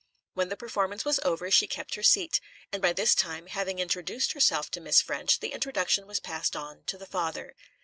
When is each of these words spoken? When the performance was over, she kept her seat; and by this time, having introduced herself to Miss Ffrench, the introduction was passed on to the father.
When 0.33 0.49
the 0.49 0.57
performance 0.57 1.05
was 1.05 1.19
over, 1.19 1.51
she 1.51 1.67
kept 1.67 1.93
her 1.93 2.01
seat; 2.01 2.41
and 2.73 2.81
by 2.81 2.91
this 2.91 3.13
time, 3.13 3.45
having 3.45 3.77
introduced 3.77 4.31
herself 4.33 4.71
to 4.71 4.81
Miss 4.81 4.99
Ffrench, 4.99 5.39
the 5.41 5.53
introduction 5.53 6.07
was 6.07 6.19
passed 6.19 6.55
on 6.55 6.81
to 6.85 6.97
the 6.97 7.05
father. 7.05 7.55